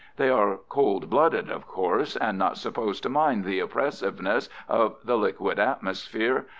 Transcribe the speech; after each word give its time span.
They 0.17 0.29
are 0.31 0.57
cold 0.67 1.11
blooded, 1.11 1.51
of 1.51 1.67
course, 1.67 2.15
and 2.15 2.35
not 2.35 2.57
supposed 2.57 3.03
to 3.03 3.09
mind 3.09 3.45
the 3.45 3.59
oppressiveness 3.59 4.49
of 4.67 4.95
the 5.05 5.15
liquid 5.15 5.59
atmosphere. 5.59 6.47